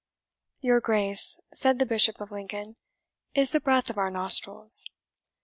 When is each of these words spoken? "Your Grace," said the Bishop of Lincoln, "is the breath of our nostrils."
"Your 0.61 0.79
Grace," 0.81 1.39
said 1.53 1.77
the 1.77 1.85
Bishop 1.85 2.19
of 2.19 2.31
Lincoln, 2.31 2.75
"is 3.35 3.51
the 3.51 3.59
breath 3.61 3.87
of 3.91 3.99
our 3.99 4.09
nostrils." 4.09 4.83